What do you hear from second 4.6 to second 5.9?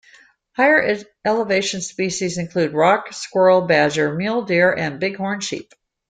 and bighorn sheep.